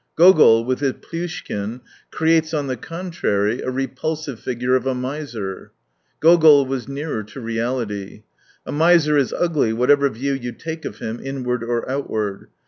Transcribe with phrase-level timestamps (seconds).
[0.15, 5.73] Gogol, with his Plyushkin, creates on the contrary a repulsive figure of a miser.
[6.19, 8.23] Gogol was nearer to reality.
[8.65, 12.47] A miser is ugly, whatever view you take of him— 'inward or outward.